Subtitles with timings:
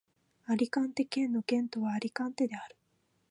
[0.47, 2.75] アリカンテ県の県都はアリカンテである